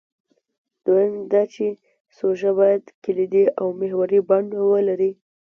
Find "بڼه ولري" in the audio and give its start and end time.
4.29-5.11